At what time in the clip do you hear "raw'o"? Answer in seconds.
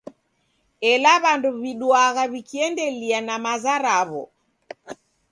3.83-4.23